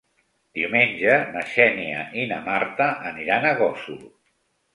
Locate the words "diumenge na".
0.59-1.43